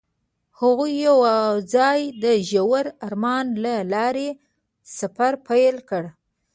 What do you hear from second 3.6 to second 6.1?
له لارې سفر پیل کړ.